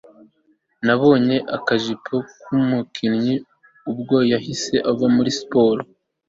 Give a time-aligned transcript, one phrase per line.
[0.85, 3.35] nabonye akajisho k'umukinnyi
[3.91, 5.81] ubwo yahise ava muri siporo